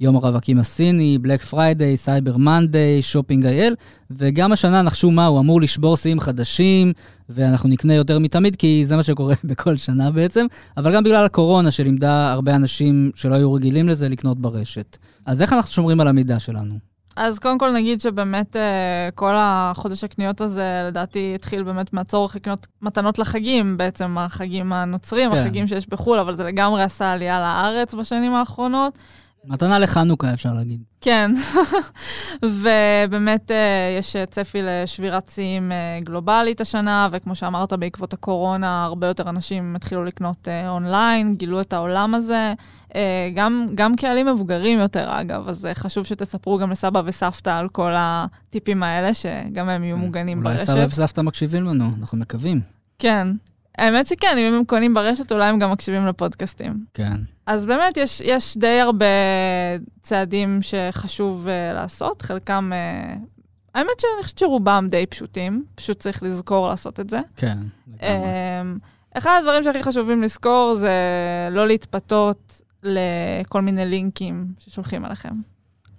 [0.00, 3.74] יום הרווקים הסיני, Black Friday, Cyber Monday, Shopping IL,
[4.10, 6.92] וגם השנה נחשו מה, הוא אמור לשבור שיאים חדשים,
[7.28, 11.70] ואנחנו נקנה יותר מתמיד, כי זה מה שקורה בכל שנה בעצם, אבל גם בגלל הקורונה
[11.70, 14.98] שלימדה הרבה אנשים שלא היו רגילים לזה לקנות ברשת.
[15.26, 16.74] אז איך אנחנו שומרים על המידע שלנו?
[17.16, 22.66] אז קודם כל נגיד שבאמת אה, כל החודש הקניות הזה, לדעתי, התחיל באמת מהצורך לקנות
[22.82, 25.36] מתנות לחגים, בעצם החגים הנוצרים, כן.
[25.36, 28.98] החגים שיש בחו"ל, אבל זה לגמרי עשה עלייה לארץ בשנים האחרונות.
[29.44, 30.80] מתנה לחנוכה, אפשר להגיד.
[31.00, 31.30] כן,
[32.62, 39.28] ובאמת אה, יש צפי לשבירת שיאים אה, גלובלית השנה, וכמו שאמרת, בעקבות הקורונה, הרבה יותר
[39.28, 42.54] אנשים התחילו לקנות אה, אונליין, גילו את העולם הזה.
[43.34, 48.82] גם, גם קהלים מבוגרים יותר, אגב, אז חשוב שתספרו גם לסבא וסבתא על כל הטיפים
[48.82, 50.70] האלה, שגם הם יהיו מוגנים ברשת.
[50.70, 52.60] אולי סבא וסבתא מקשיבים לנו, אנחנו מקווים.
[52.98, 53.28] כן,
[53.80, 56.84] האמת שכן, אם הם קונים ברשת, אולי הם גם מקשיבים לפודקאסטים.
[56.94, 57.16] כן.
[57.46, 59.04] אז באמת, יש, יש די הרבה
[60.02, 63.18] צעדים שחשוב uh, לעשות, חלקם, uh,
[63.74, 67.20] האמת שאני חושבת שרובם די פשוטים, פשוט צריך לזכור לעשות את זה.
[67.36, 68.26] כן, לגמרי.
[68.82, 70.92] Um, אחד הדברים שהכי חשובים לזכור זה
[71.50, 75.34] לא להתפתות לכל מיני לינקים ששולחים עליכם.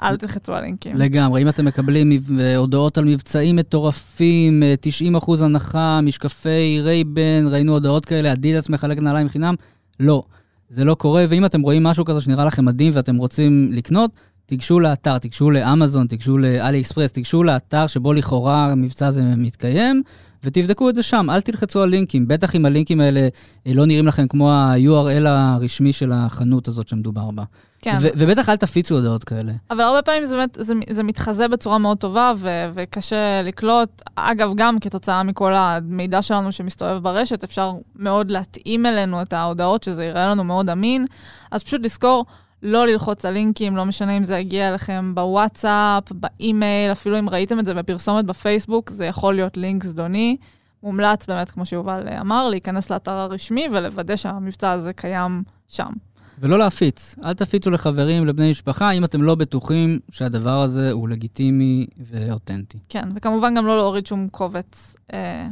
[0.04, 0.96] אל תלחצו על לינקים.
[0.96, 2.12] לגמרי, אם אתם מקבלים
[2.58, 9.00] הודעות על מבצעים מטורפים, 90 אה, אחוז הנחה, משקפי רייבן, ראינו הודעות כאלה, אדידס מחלק
[9.00, 9.56] נעליים חינם,
[10.00, 10.24] לא.
[10.70, 14.12] זה לא קורה, ואם אתם רואים משהו כזה שנראה לכם מדהים ואתם רוצים לקנות,
[14.52, 20.04] תיגשו לאתר, תיגשו לאמזון, תיגשו לאלי אקספרס, תיגשו לאתר שבו לכאורה המבצע הזה מתקיים,
[20.44, 23.28] ותבדקו את זה שם, אל תלחצו על לינקים, בטח אם הלינקים האלה
[23.68, 27.44] אה, לא נראים לכם כמו ה-URL הרשמי של החנות הזאת שמדובר בה.
[27.82, 27.96] כן.
[28.02, 29.54] ו- ובטח אל תפיצו הודעות כאלה.
[29.72, 34.02] אבל הרבה פעמים זה באמת, זה, זה מתחזה בצורה מאוד טובה ו- וקשה לקלוט.
[34.16, 40.06] אגב, גם כתוצאה מכל המידע שלנו שמסתובב ברשת, אפשר מאוד להתאים אלינו את ההודעות, שזה
[40.06, 41.06] יראה לנו מאוד אמין.
[41.52, 42.26] אז פשוט לזכור,
[42.64, 47.60] לא ללחוץ על לינקים, לא משנה אם זה יגיע אליכם בוואטסאפ, באימייל, אפילו אם ראיתם
[47.60, 50.38] את זה בפרסומת בפייסבוק, זה יכול להיות לינק זדוני.
[50.84, 55.92] מומלץ באמת, כמו שיובל אמר, להיכנס לאתר הרשמי ולוודא שהמבצע הזה קיים שם.
[56.40, 57.16] ולא להפיץ.
[57.26, 62.78] אל תפיצו לחברים, לבני משפחה, אם אתם לא בטוחים שהדבר הזה הוא לגיטימי ואותנטי.
[62.90, 65.48] כן, וכמובן גם לא להוריד שום קובץ אה,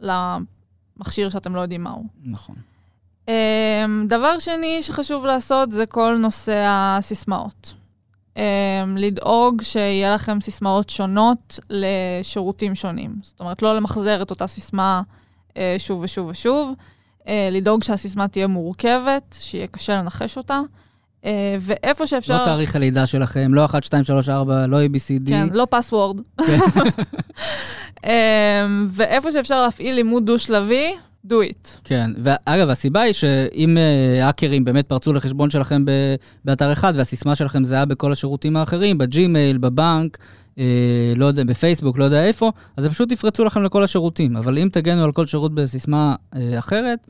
[0.00, 2.04] למכשיר שאתם לא יודעים מהו.
[2.24, 2.56] נכון.
[3.28, 7.74] אה, דבר שני שחשוב לעשות זה כל נושא הסיסמאות.
[8.36, 13.14] אה, לדאוג שיהיה לכם סיסמאות שונות לשירותים שונים.
[13.22, 15.02] זאת אומרת, לא למחזר את אותה סיסמה
[15.56, 16.74] אה, שוב ושוב ושוב.
[17.28, 20.60] אה, לדאוג שהסיסמה תהיה מורכבת, שיהיה קשה לנחש אותה.
[21.24, 22.38] אה, ואיפה שאפשר...
[22.38, 25.28] לא תאריך הלידה שלכם, לא 1, 2, 3, 4, לא ABCD.
[25.28, 26.20] כן, לא פסוורד.
[26.46, 26.58] כן.
[28.06, 30.94] אה, ואיפה שאפשר להפעיל לימוד דו-שלבי,
[31.28, 31.68] do it.
[31.84, 33.76] כן, ואגב, הסיבה היא שאם
[34.22, 35.84] האקרים באמת פרצו לחשבון שלכם
[36.44, 40.18] באתר אחד, והסיסמה שלכם זהה בכל השירותים האחרים, בג'ימייל, בבנק,
[40.58, 44.36] אה, לא יודע, בפייסבוק, לא יודע איפה, אז הם פשוט יפרצו לכם לכל השירותים.
[44.36, 47.06] אבל אם תגנו על כל שירות בסיסמה אה, אחרת,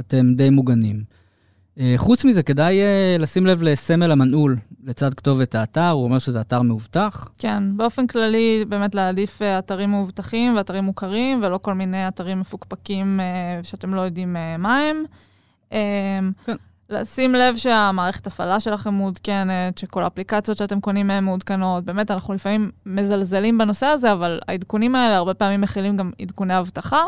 [0.00, 1.23] אתם די מוגנים.
[1.80, 6.40] אה, חוץ מזה, כדאי אה, לשים לב לסמל המנעול לצד כתובת האתר, הוא אומר שזה
[6.40, 7.28] אתר מאובטח.
[7.38, 13.20] כן, באופן כללי, באמת להעדיף אה, אתרים מאובטחים ואתרים מוכרים, ולא כל מיני אתרים מפוקפקים
[13.62, 15.04] שאתם לא יודעים מה הם.
[15.72, 16.56] אה, כן.
[16.90, 21.84] לשים לב שהמערכת הפעלה שלכם מעודכנת, שכל האפליקציות שאתם קונים מהן מעודכנות.
[21.84, 27.02] באמת, אנחנו לפעמים מזלזלים בנושא הזה, אבל העדכונים האלה הרבה פעמים מכילים גם עדכוני אבטחה,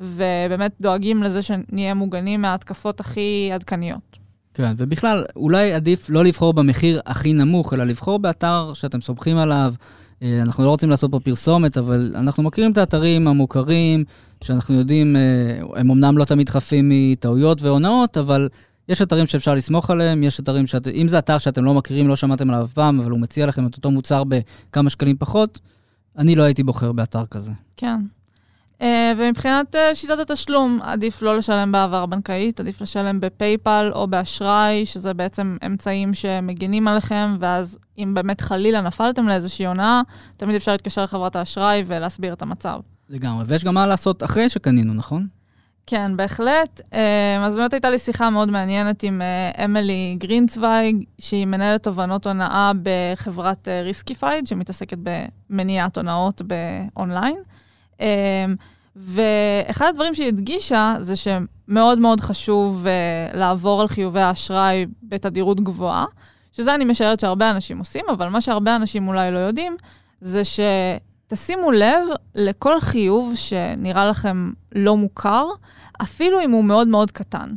[0.00, 4.18] ובאמת דואגים לזה שנהיה מוגנים מההתקפות הכי עדכניות.
[4.54, 9.74] כן, ובכלל, אולי עדיף לא לבחור במחיר הכי נמוך, אלא לבחור באתר שאתם סומכים עליו.
[10.22, 14.04] אה, אנחנו לא רוצים לעשות פה פרסומת, אבל אנחנו מכירים את האתרים המוכרים,
[14.44, 18.48] שאנחנו יודעים, אה, הם אמנם לא תמיד חפים מטעויות והונאות, אבל
[18.88, 20.88] יש אתרים שאפשר לסמוך עליהם, יש אתרים שאת...
[20.88, 23.66] אם זה אתר שאתם לא מכירים, לא שמעתם עליו אף פעם, אבל הוא מציע לכם
[23.66, 25.60] את אותו מוצר בכמה שקלים פחות,
[26.18, 27.52] אני לא הייתי בוחר באתר כזה.
[27.76, 28.00] כן.
[28.80, 28.84] Uh,
[29.16, 35.14] ומבחינת uh, שיטת התשלום, עדיף לא לשלם בעבר בנקאית, עדיף לשלם בפייפל או באשראי, שזה
[35.14, 40.02] בעצם אמצעים שמגינים עליכם, ואז אם באמת חלילה נפלתם לאיזושהי הונאה,
[40.36, 42.80] תמיד אפשר להתקשר לחברת האשראי ולהסביר את המצב.
[43.08, 45.26] לגמרי, ויש גם מה לעשות אחרי שקנינו, נכון?
[45.86, 46.80] כן, בהחלט.
[46.92, 52.26] אה, אז באמת הייתה לי שיחה מאוד מעניינת עם אה, אמילי גרינצוויג, שהיא מנהלת תובנות
[52.26, 54.98] הונאה בחברת ריסקיפייד, אה, שמתעסקת
[55.50, 57.36] במניעת הונאות באונליין.
[58.96, 66.04] ואחד הדברים שהיא הדגישה זה שמאוד מאוד חשוב uh, לעבור על חיובי האשראי בתדירות גבוהה,
[66.52, 69.76] שזה אני משערת שהרבה אנשים עושים, אבל מה שהרבה אנשים אולי לא יודעים,
[70.20, 75.46] זה שתשימו לב לכל חיוב שנראה לכם לא מוכר,
[76.02, 77.50] אפילו אם הוא מאוד מאוד קטן.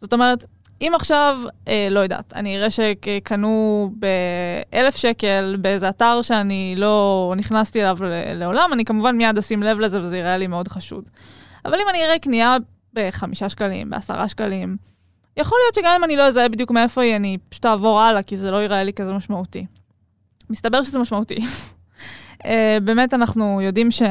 [0.00, 0.44] זאת אומרת,
[0.80, 1.38] אם עכשיו,
[1.68, 7.98] אה, לא יודעת, אני אראה שקנו באלף שקל באיזה אתר שאני לא נכנסתי אליו
[8.34, 11.04] לעולם, אני כמובן מיד אשים לב לזה וזה יראה לי מאוד חשוד.
[11.64, 12.56] אבל אם אני אראה קנייה
[12.94, 14.76] בחמישה שקלים, בעשרה שקלים,
[15.36, 18.36] יכול להיות שגם אם אני לא אזהה בדיוק מאיפה היא, אני פשוט אעבור הלאה, כי
[18.36, 19.66] זה לא יראה לי כזה משמעותי.
[20.50, 21.38] מסתבר שזה משמעותי.
[22.46, 24.02] אה, באמת אנחנו יודעים ש...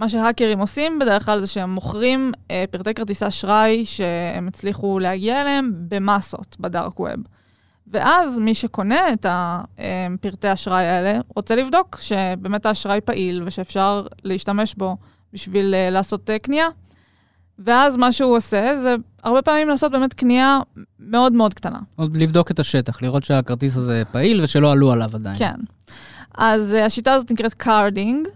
[0.00, 5.40] מה שהאקרים עושים בדרך כלל זה שהם מוכרים אה, פרטי כרטיסי אשראי שהם הצליחו להגיע
[5.40, 7.20] אליהם במסות בדארק ווב.
[7.86, 14.74] ואז מי שקונה את הפרטי אה, אשראי האלה רוצה לבדוק שבאמת האשראי פעיל ושאפשר להשתמש
[14.74, 14.96] בו
[15.32, 16.66] בשביל אה, לעשות אה, קנייה.
[17.58, 20.58] ואז מה שהוא עושה זה הרבה פעמים לעשות באמת קנייה
[21.00, 21.78] מאוד מאוד קטנה.
[21.96, 25.36] עוד לבדוק את השטח, לראות שהכרטיס הזה פעיל ושלא עלו עליו עדיין.
[25.38, 25.54] כן.
[26.34, 28.28] אז uh, השיטה הזאת נקראת carding,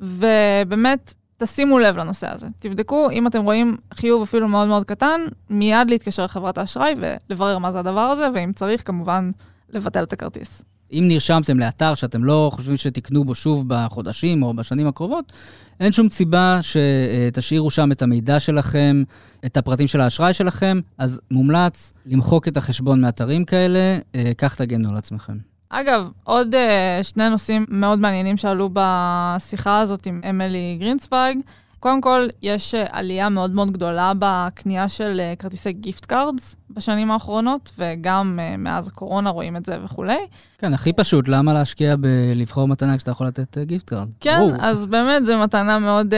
[0.00, 2.46] ובאמת, תשימו לב לנושא הזה.
[2.58, 7.72] תבדקו, אם אתם רואים חיוב אפילו מאוד מאוד קטן, מיד להתקשר לחברת האשראי ולברר מה
[7.72, 9.30] זה הדבר הזה, ואם צריך, כמובן,
[9.70, 10.62] לבטל את הכרטיס.
[10.92, 15.32] אם נרשמתם לאתר שאתם לא חושבים שתקנו בו שוב בחודשים או בשנים הקרובות,
[15.80, 19.02] אין שום סיבה שתשאירו שם את המידע שלכם,
[19.46, 24.90] את הפרטים של האשראי שלכם, אז מומלץ למחוק את החשבון מאתרים כאלה, אה, כך תגנו
[24.90, 25.55] על עצמכם.
[25.70, 26.58] אגב, עוד uh,
[27.04, 31.38] שני נושאים מאוד מעניינים שעלו בשיחה הזאת עם אמילי גרינצוויג.
[31.80, 37.10] קודם כל, יש uh, עלייה מאוד מאוד גדולה בקנייה של uh, כרטיסי gift cards בשנים
[37.10, 40.18] האחרונות, וגם מאז הקורונה רואים את זה וכולי.
[40.58, 44.08] כן, הכי פשוט, למה להשקיע בלבחור מתנה כשאתה יכול לתת gift card?
[44.20, 44.52] כן, ברור.
[44.58, 46.14] אז באמת זו מתנה מאוד,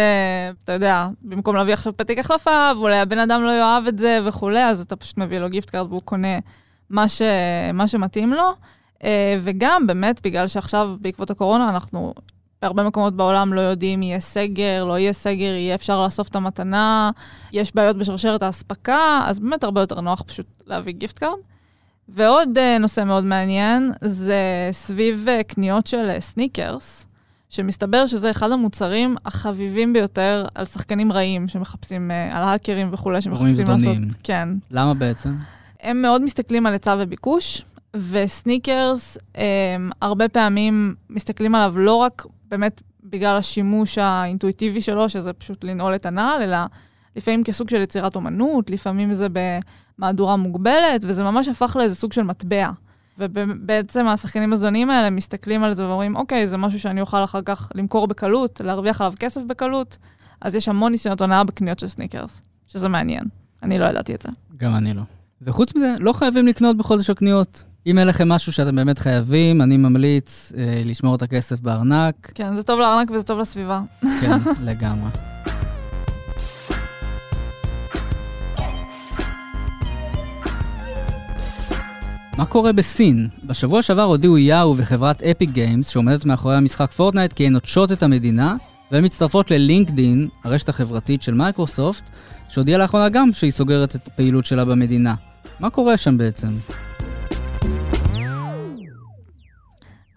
[0.64, 4.64] אתה יודע, במקום להביא עכשיו פתק החלפה, ואולי הבן אדם לא יאהב את זה וכולי,
[4.64, 6.38] אז אתה פשוט מביא לו gift card והוא קונה
[6.90, 7.22] מה, ש...
[7.74, 8.52] מה שמתאים לו.
[9.04, 12.14] אה, וגם באמת, בגלל שעכשיו, בעקבות הקורונה, אנחנו
[12.62, 17.11] בהרבה מקומות בעולם לא יודעים יהיה סגר, לא יהיה סגר, יהיה אפשר לאסוף את המתנה,
[17.52, 21.38] יש בעיות בשרשרת האספקה, אז באמת הרבה יותר נוח פשוט להביא gift card.
[22.08, 27.06] ועוד uh, נושא מאוד מעניין, זה סביב uh, קניות של uh, sneakers,
[27.50, 33.66] שמסתבר שזה אחד המוצרים החביבים ביותר על שחקנים רעים שמחפשים, uh, על האקרים וכולי, שמחפשים
[33.66, 33.96] לעשות...
[34.22, 34.48] כן.
[34.70, 35.34] למה בעצם?
[35.80, 37.64] הם מאוד מסתכלים על היצע וביקוש,
[37.96, 39.42] וסניקרס, אמ,
[40.03, 46.07] הרבה פעמים מסתכלים עליו לא רק באמת בגלל השימוש האינטואיטיבי שלו, שזה פשוט לנעול את
[46.07, 46.59] הנעל, אלא
[47.16, 49.27] לפעמים כסוג של יצירת אומנות, לפעמים זה
[49.98, 52.70] במהדורה מוגבלת, וזה ממש הפך לאיזה סוג של מטבע.
[53.18, 57.72] ובעצם השחקנים הזדוניים האלה מסתכלים על זה ואומרים, אוקיי, זה משהו שאני אוכל אחר כך
[57.74, 59.98] למכור בקלות, להרוויח עליו כסף בקלות,
[60.40, 63.24] אז יש המון ניסיונות הונאה בקניות של סניקרס, שזה מעניין.
[63.62, 64.29] אני לא ידעתי את זה.
[64.57, 65.03] גם אני לא.
[65.42, 67.64] וחוץ מזה, לא חייבים לקנות בחודש הקניות.
[67.88, 72.31] אם אין לכם משהו שאתם באמת חייבים, אני ממליץ אה, לשמור את הכסף בארנק.
[72.35, 73.81] כן, זה טוב לארנק וזה טוב לסביבה.
[74.20, 75.11] כן, לגמרי.
[82.38, 83.29] מה קורה בסין?
[83.44, 88.03] בשבוע שעבר הודיעו יאהו וחברת אפיק גיימס, שעומדת מאחורי המשחק פורטנייט, כי הן נוטשות את
[88.03, 88.57] המדינה,
[88.92, 92.03] והן מצטרפות ללינקדין, הרשת החברתית של מייקרוסופט,
[92.48, 95.14] שהודיעה לאחרונה גם שהיא סוגרת את הפעילות שלה במדינה.
[95.61, 96.51] מה קורה שם בעצם?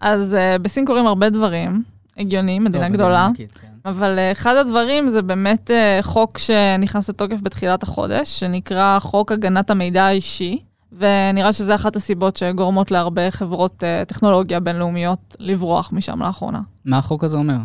[0.02, 1.82] אז uh, בסין קורים הרבה דברים
[2.16, 3.26] הגיוניים, מדינה טוב, גדולה.
[3.26, 3.68] ענקית, כן.
[3.84, 9.70] אבל uh, אחד הדברים זה באמת uh, חוק שנכנס לתוקף בתחילת החודש, שנקרא חוק הגנת
[9.70, 10.58] המידע האישי,
[10.98, 16.60] ונראה שזה אחת הסיבות שגורמות להרבה חברות uh, טכנולוגיה בינלאומיות לברוח משם לאחרונה.
[16.84, 17.56] מה החוק הזה אומר?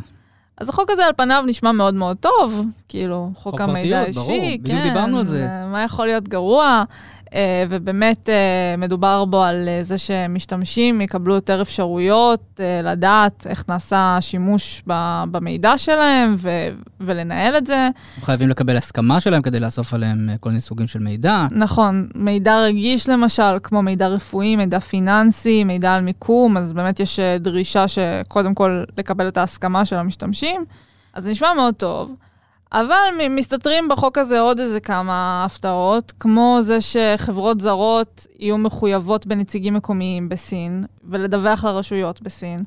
[0.58, 4.64] אז החוק הזה על פניו נשמע מאוד מאוד טוב, כאילו, חוק, חוק המידע האישי, כן.
[4.64, 5.48] בדיוק דיברנו על זה.
[5.72, 6.84] מה יכול להיות גרוע?
[7.34, 14.18] אה, ובאמת אה, מדובר בו על אה, זה שמשתמשים יקבלו יותר אפשרויות לדעת איך נעשה
[14.22, 14.84] שימוש
[15.32, 17.90] במידע שלהם ו- ולנהל את זה.
[18.18, 21.48] הם חייבים לקבל הסכמה שלהם כדי לאסוף עליהם כל מיני סוגים של מידע.
[21.52, 27.20] נכון, מידע רגיש למשל, כמו מידע רפואי, מידע פיננסי, מידע על מיקום, אז באמת יש
[27.40, 30.66] דרישה שקודם כל לקבל את ההסכמה של המשתמשים.
[31.14, 32.16] אז זה נשמע מאוד טוב.
[32.72, 39.74] אבל מסתתרים בחוק הזה עוד איזה כמה הפתעות, כמו זה שחברות זרות יהיו מחויבות בנציגים
[39.74, 42.60] מקומיים בסין, ולדווח לרשויות בסין.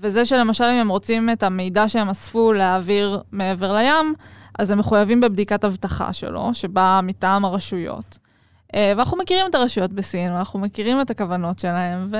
[0.00, 4.14] וזה שלמשל אם הם רוצים את המידע שהם אספו להעביר מעבר לים,
[4.58, 8.18] אז הם מחויבים בבדיקת אבטחה שלו, שבאה מטעם הרשויות.
[8.74, 12.16] אה, ואנחנו מכירים את הרשויות בסין, ואנחנו מכירים את הכוונות שלהם, ו...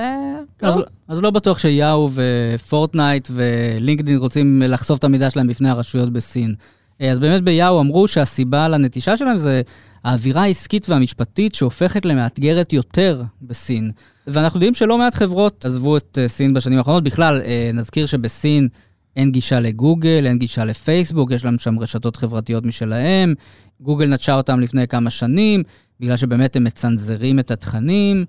[0.61, 0.75] אז,
[1.07, 6.55] אז לא בטוח שיאו ופורטנייט ולינקדאין רוצים לחשוף את המידע שלהם בפני הרשויות בסין.
[7.01, 9.61] אה, אז באמת ביאו אמרו שהסיבה לנטישה שלהם זה
[10.03, 13.91] האווירה העסקית והמשפטית שהופכת למאתגרת יותר בסין.
[14.27, 17.03] ואנחנו יודעים שלא מעט חברות עזבו את אה, סין בשנים האחרונות.
[17.03, 18.67] בכלל, אה, נזכיר שבסין
[19.15, 23.33] אין גישה לגוגל, אין גישה לפייסבוק, יש להם שם רשתות חברתיות משלהם.
[23.81, 25.63] גוגל נטשה אותם לפני כמה שנים,
[25.99, 28.25] בגלל שבאמת הם מצנזרים את התכנים.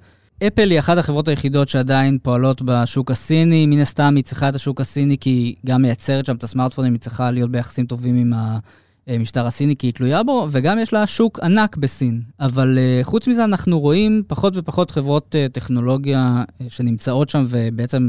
[0.46, 4.80] אפל היא אחת החברות היחידות שעדיין פועלות בשוק הסיני, מן הסתם היא צריכה את השוק
[4.80, 8.32] הסיני כי היא גם מייצרת שם את הסמארטפונים, היא צריכה להיות ביחסים טובים עם
[9.06, 12.22] המשטר הסיני כי היא תלויה בו, וגם יש לה שוק ענק בסין.
[12.40, 18.08] אבל uh, חוץ מזה אנחנו רואים פחות ופחות חברות uh, טכנולוגיה שנמצאות שם ובעצם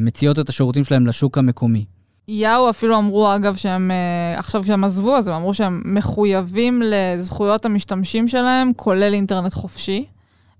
[0.00, 1.84] מציעות את השירותים שלהם לשוק המקומי.
[2.28, 3.90] יאו אפילו אמרו, אגב, שהם,
[4.36, 10.04] עכשיו כשהם עזבו, אז הם אמרו שהם מחויבים לזכויות המשתמשים שלהם, כולל אינטרנט חופשי.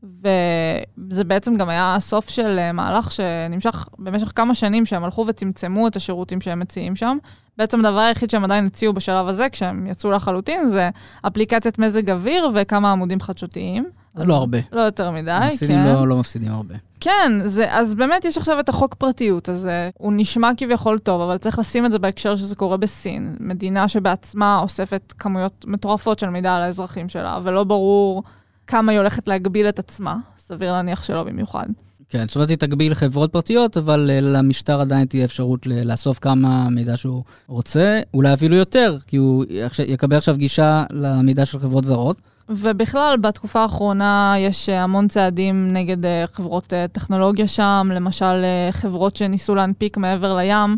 [0.02, 5.88] וזה בעצם גם היה הסוף של אה, מהלך שנמשך במשך כמה שנים, שהם הלכו וצמצמו
[5.88, 7.18] את השירותים שהם מציעים שם.
[7.58, 10.90] בעצם הדבר היחיד שהם עדיין הציעו בשלב הזה, כשהם יצאו לחלוטין, זה
[11.26, 13.84] אפליקציית מזג אוויר וכמה עמודים חדשותיים.
[14.14, 14.58] אז לא הרבה.
[14.72, 15.46] לא יותר מדי, כן.
[15.46, 16.74] הסינים לא, לא מפסידים הרבה.
[17.00, 21.38] כן, זה, אז באמת יש עכשיו את החוק פרטיות הזה, הוא נשמע כביכול טוב, אבל
[21.38, 26.54] צריך לשים את זה בהקשר שזה קורה בסין, מדינה שבעצמה אוספת כמויות מטורפות של מידע
[26.54, 28.22] על האזרחים שלה, ולא ברור
[28.68, 31.66] כמה היא הולכת להגביל את עצמה, סביר להניח שלא במיוחד.
[32.08, 36.68] כן, זאת אומרת, היא תגביל חברות פרטיות, אבל uh, למשטר עדיין תהיה אפשרות לאסוף כמה
[36.70, 39.44] מידע שהוא רוצה, אולי אפילו יותר, כי הוא
[39.88, 42.16] יקבל עכשיו גישה למידע של חברות זרות.
[42.48, 49.54] ובכלל, בתקופה האחרונה יש אה, המון צעדים נגד uh, חברות טכנולוגיה שם, למשל חברות שניסו
[49.54, 50.76] להנפיק מעבר לים.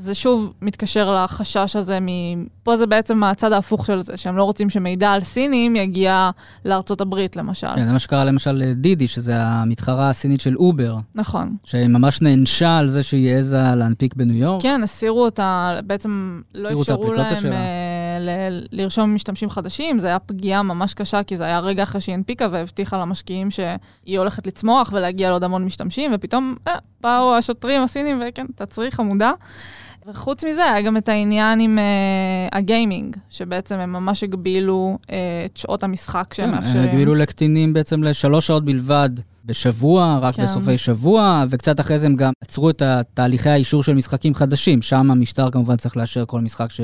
[0.00, 2.06] זה שוב מתקשר לחשש הזה, מ...
[2.62, 6.30] פה זה בעצם הצד ההפוך של זה, שהם לא רוצים שמידע על סינים יגיע
[6.64, 7.74] לארצות הברית, למשל.
[7.74, 10.96] כן, זה מה שקרה למשל לדידי, שזה המתחרה הסינית של אובר.
[11.14, 11.56] נכון.
[11.64, 14.62] שממש נענשה על זה שהיא העזה להנפיק בניו יורק.
[14.62, 20.62] כן, הסירו אותה, בעצם לא אפשרו להם uh, ל- לרשום משתמשים חדשים, זה היה פגיעה
[20.62, 25.28] ממש קשה, כי זה היה רגע אחרי שהיא הנפיקה והבטיחה למשקיעים שהיא הולכת לצמוח ולהגיע
[25.30, 29.32] לעוד המון משתמשים, ופתאום אה, באו השוטרים הסינים וכן, תצריך עמודה.
[30.06, 35.06] וחוץ מזה, היה גם את העניין עם uh, הגיימינג, שבעצם הם ממש הגבילו uh,
[35.46, 36.88] את שעות המשחק שהם כן, מאפשרים.
[36.88, 39.10] הגבילו לקטינים בעצם לשלוש שעות בלבד
[39.44, 40.42] בשבוע, רק כן.
[40.42, 42.82] בסופי שבוע, וקצת אחרי זה הם גם עצרו את
[43.14, 44.82] תהליכי האישור של משחקים חדשים.
[44.82, 46.80] שם המשטר כמובן צריך לאשר כל משחק ש...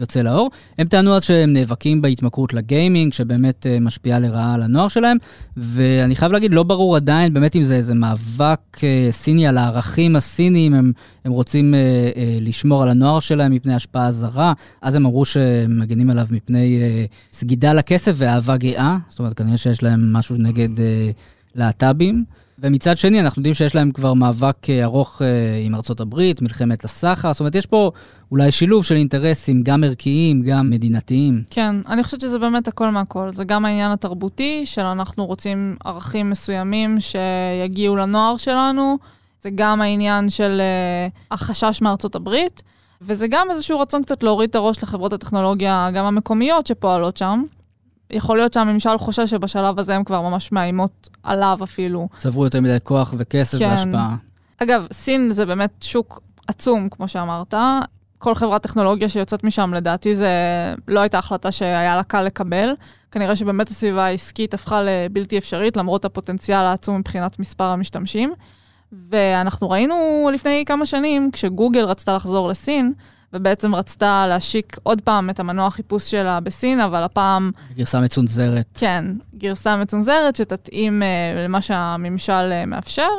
[0.00, 0.50] יוצא לאור.
[0.78, 5.16] הם טענו אז שהם נאבקים בהתמכרות לגיימינג, שבאמת uh, משפיעה לרעה על הנוער שלהם,
[5.56, 10.16] ואני חייב להגיד, לא ברור עדיין באמת אם זה איזה מאבק uh, סיני על הערכים
[10.16, 10.92] הסיניים, הם,
[11.24, 14.52] הם רוצים uh, uh, לשמור על הנוער שלהם מפני השפעה זרה,
[14.82, 19.56] אז הם אמרו שהם מגנים עליו מפני uh, סגידה לכסף ואהבה גאה, זאת אומרת, כנראה
[19.56, 20.80] שיש להם משהו נגד uh,
[21.54, 22.24] להט"בים.
[22.62, 25.26] ומצד שני, אנחנו יודעים שיש להם כבר מאבק אה, ארוך אה,
[25.64, 27.90] עם ארצות הברית, מלחמת הסחר, זאת אומרת, יש פה
[28.30, 31.42] אולי שילוב של אינטרסים, גם ערכיים, גם מדינתיים.
[31.50, 33.32] כן, אני חושבת שזה באמת הכל מהכל.
[33.32, 38.98] זה גם העניין התרבותי, של אנחנו רוצים ערכים מסוימים שיגיעו לנוער שלנו,
[39.42, 42.62] זה גם העניין של uh, החשש מארצות הברית,
[43.02, 47.44] וזה גם איזשהו רצון קצת להוריד את הראש לחברות הטכנולוגיה, גם המקומיות שפועלות שם.
[48.12, 52.08] יכול להיות שהממשל חושב שבשלב הזה הן כבר ממש מאיימות עליו אפילו.
[52.16, 53.68] צברו יותר מדי כוח וכסף כן.
[53.68, 54.16] והשפעה.
[54.58, 57.54] אגב, סין זה באמת שוק עצום, כמו שאמרת.
[58.18, 60.28] כל חברת טכנולוגיה שיוצאת משם, לדעתי זה
[60.88, 62.74] לא הייתה החלטה שהיה לה קל לקבל.
[63.10, 68.32] כנראה שבאמת הסביבה העסקית הפכה לבלתי אפשרית, למרות הפוטנציאל העצום מבחינת מספר המשתמשים.
[69.10, 72.92] ואנחנו ראינו לפני כמה שנים, כשגוגל רצתה לחזור לסין,
[73.32, 77.50] ובעצם רצתה להשיק עוד פעם את המנוע חיפוש שלה בסין, אבל הפעם...
[77.74, 78.66] גרסה מצונזרת.
[78.74, 83.10] כן, גרסה מצונזרת שתתאים uh, למה שהממשל uh, מאפשר,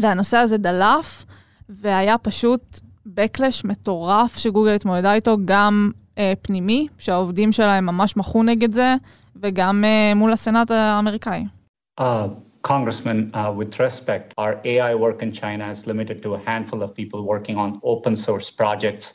[0.00, 1.24] והנושא הזה דלף,
[1.68, 8.74] והיה פשוט backlash מטורף שגוגל התמודדה איתו, גם uh, פנימי, שהעובדים שלהם ממש מחו נגד
[8.74, 8.94] זה,
[9.42, 11.44] וגם uh, מול הסנאט האמריקאי.
[12.00, 12.04] Uh,
[12.62, 16.88] Congressman, uh, with respect, our AI work in China is limited to a handful of
[17.00, 19.06] people working on open source projects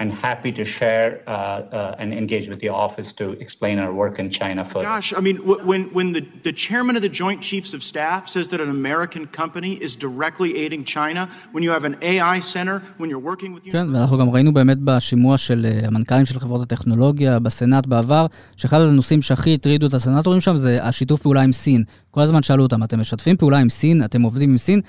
[0.00, 4.18] and happy to share uh, uh, and engage with the office to explain our work
[4.18, 4.84] in China further.
[4.84, 5.36] Gosh, I mean,
[5.70, 9.24] when, when the, the chairman of the Joint Chiefs of Staff says that an American
[9.40, 13.62] company is directly aiding China, when you have an AI center, when you're working with...
[13.72, 18.26] כן, ואנחנו גם ראינו באמת בשימוע של המנכ"לים של חברות הטכנולוגיה בסנאט בעבר,
[18.56, 21.84] שאחד הנושאים שהכי הטרידו את הסנאטורים שם זה השיתוף פעולה עם סין.
[22.10, 24.04] כל הזמן שאלו אותם, אתם משתפים פעולה עם סין?
[24.04, 24.80] אתם עובדים עם סין?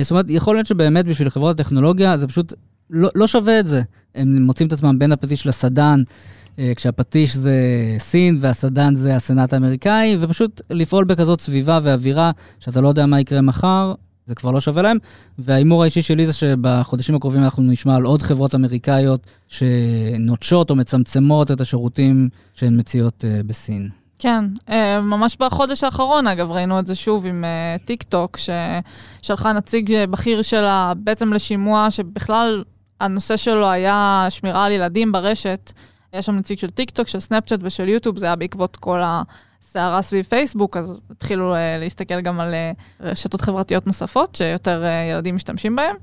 [0.00, 2.54] זאת אומרת, יכול להיות שבאמת בשביל חברות הטכנולוגיה זה פשוט
[2.90, 3.82] לא, לא שווה את זה.
[4.14, 6.02] הם מוצאים את עצמם בין הפטיש לסדן,
[6.58, 7.54] אה, כשהפטיש זה
[7.98, 13.40] סין והסדן זה הסנאט האמריקאי, ופשוט לפעול בכזאת סביבה ואווירה, שאתה לא יודע מה יקרה
[13.40, 13.94] מחר,
[14.26, 14.98] זה כבר לא שווה להם.
[15.38, 21.50] וההימור האישי שלי זה שבחודשים הקרובים אנחנו נשמע על עוד חברות אמריקאיות שנוטשות או מצמצמות
[21.50, 23.88] את השירותים שהן מציעות uh, בסין.
[24.18, 28.36] כן, אה, ממש בחודש האחרון, אגב, ראינו את זה שוב עם אה, טיק טוק,
[29.22, 32.64] ששלחה נציג בכיר שלה בעצם לשימוע, שבכלל
[33.00, 35.72] הנושא שלו היה שמירה על ילדים ברשת.
[36.12, 40.02] יש שם נציג של טיק טוק, של סנאפצ'אט ושל יוטיוב, זה היה בעקבות כל הסערה
[40.02, 42.54] סביב פייסבוק, אז התחילו להסתכל גם על
[43.00, 45.96] רשתות חברתיות נוספות, שיותר ילדים משתמשים בהן.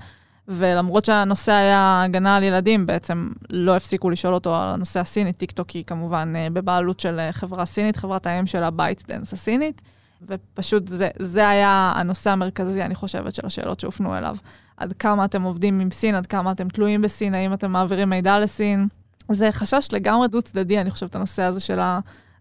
[0.48, 5.34] ולמרות שהנושא היה הגנה על ילדים, בעצם לא הפסיקו לשאול אותו על הנושא הסיני.
[5.34, 9.82] טיקטוק היא כמובן אה, בבעלות של אה, חברה סינית, חברת האם של ה-ByteDance הסינית,
[10.22, 14.36] ופשוט זה, זה היה הנושא המרכזי, אני חושבת, של השאלות שהופנו אליו.
[14.78, 18.40] עד כמה אתם עובדים עם סין, עד כמה אתם תלויים בסין, האם אתם מעבירים מידע
[18.40, 18.88] לסין.
[19.32, 21.80] זה חשש לגמרי דו-צדדי, אני חושבת, הנושא הזה של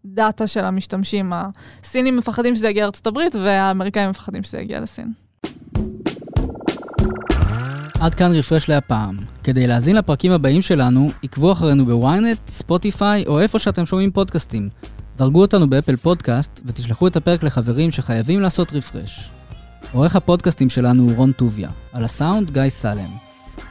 [0.05, 1.33] הדאטה של המשתמשים.
[1.35, 5.13] הסינים מפחדים שזה יגיע לארצות הברית, והאמריקאים מפחדים שזה יגיע לסין.
[8.01, 9.17] עד כאן רפרש להפעם.
[9.45, 14.69] כדי להאזין לפרקים הבאים שלנו, עקבו אחרינו בוויינט, ספוטיפיי או איפה שאתם שומעים פודקאסטים.
[15.17, 19.31] דרגו אותנו באפל פודקאסט ותשלחו את הפרק לחברים שחייבים לעשות רפרש.
[19.93, 23.11] עורך הפודקאסטים שלנו הוא רון טוביה, על הסאונד גיא סלם.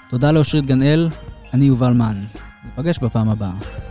[0.09, 1.09] תודה לאושרית גנאל,
[1.53, 2.15] אני יובל מן.
[2.65, 3.90] ניפגש בפעם הבאה.